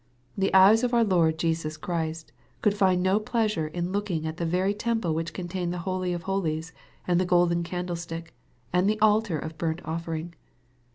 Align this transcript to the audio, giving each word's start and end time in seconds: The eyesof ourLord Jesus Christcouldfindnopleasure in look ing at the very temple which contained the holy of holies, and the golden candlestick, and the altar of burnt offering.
The 0.35 0.49
eyesof 0.51 0.89
ourLord 0.89 1.37
Jesus 1.37 1.77
Christcouldfindnopleasure 1.77 3.71
in 3.71 3.91
look 3.91 4.09
ing 4.09 4.25
at 4.25 4.37
the 4.37 4.47
very 4.47 4.73
temple 4.73 5.13
which 5.13 5.31
contained 5.31 5.71
the 5.71 5.77
holy 5.85 6.11
of 6.11 6.23
holies, 6.23 6.73
and 7.07 7.19
the 7.19 7.23
golden 7.23 7.61
candlestick, 7.61 8.33
and 8.73 8.89
the 8.89 8.99
altar 8.99 9.37
of 9.37 9.59
burnt 9.59 9.83
offering. 9.85 10.33